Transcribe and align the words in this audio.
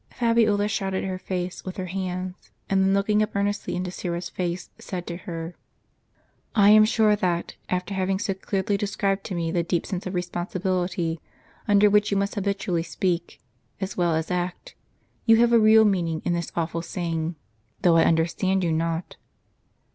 Fabiola 0.15 0.67
shrouded 0.67 1.03
her 1.03 1.19
face 1.19 1.61
Avith 1.61 1.77
her 1.77 1.85
hands, 1.85 2.49
and 2.67 2.81
then 2.81 2.91
look 2.95 3.07
ing 3.07 3.21
up 3.21 3.35
earnestly 3.35 3.75
into 3.75 3.91
Syra's 3.91 4.29
face, 4.29 4.71
said 4.79 5.05
to 5.05 5.15
her:" 5.15 5.53
I 6.55 6.71
am 6.71 6.85
sure 6.85 7.15
that, 7.15 7.55
after 7.69 7.93
having 7.93 8.17
so 8.17 8.33
clearly 8.33 8.77
described 8.77 9.23
to 9.25 9.35
me 9.35 9.51
the 9.51 9.61
deep 9.61 9.85
sense 9.85 10.07
of 10.07 10.15
responsibility 10.15 11.19
under 11.67 11.87
which 11.87 12.09
you 12.09 12.17
must 12.17 12.33
habit 12.33 12.57
ually 12.61 12.83
speak, 12.83 13.39
as 13.79 13.95
well 13.95 14.15
as 14.15 14.31
act, 14.31 14.73
you 15.27 15.35
have 15.35 15.53
a 15.53 15.59
real 15.59 15.85
meaning 15.85 16.23
in 16.25 16.33
this 16.33 16.51
awful 16.55 16.81
saying, 16.81 17.35
though 17.83 17.97
I 17.97 18.05
understand 18.05 18.63
you 18.63 18.71
not." 18.71 19.17